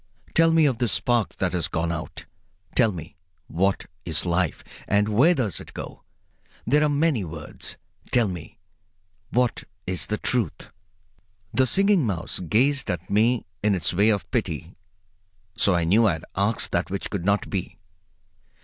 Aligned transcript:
Tell 0.33 0.51
me 0.51 0.65
of 0.65 0.79
this 0.79 0.93
spark 0.93 1.35
that 1.35 1.53
has 1.53 1.67
gone 1.67 1.91
out. 1.91 2.25
Tell 2.73 2.91
me, 2.91 3.17
what 3.45 3.85
is 4.03 4.25
life, 4.25 4.63
and 4.87 5.09
where 5.09 5.35
does 5.35 5.59
it 5.59 5.75
go? 5.75 6.01
There 6.65 6.83
are 6.83 6.89
many 6.89 7.23
words. 7.23 7.77
Tell 8.09 8.27
me, 8.27 8.57
what 9.29 9.63
is 9.85 10.07
the 10.07 10.17
Truth?" 10.17 10.71
The 11.53 11.67
Singing 11.67 12.03
Mouse 12.03 12.39
gazed 12.39 12.89
at 12.89 13.11
me 13.11 13.45
in 13.61 13.75
its 13.75 13.93
way 13.93 14.09
of 14.09 14.25
pity, 14.31 14.73
so 15.55 15.75
I 15.75 15.83
knew 15.83 16.07
I 16.07 16.13
had 16.13 16.25
asked 16.35 16.71
that 16.71 16.89
which 16.89 17.11
could 17.11 17.23
not 17.23 17.51
be. 17.51 17.77